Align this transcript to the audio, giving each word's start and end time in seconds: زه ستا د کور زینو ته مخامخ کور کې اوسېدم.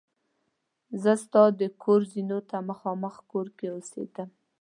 زه 1.01 1.11
ستا 1.23 1.43
د 1.59 1.61
کور 1.83 2.01
زینو 2.11 2.39
ته 2.49 2.57
مخامخ 2.69 3.15
کور 3.31 3.47
کې 3.57 3.67
اوسېدم. 3.75 4.29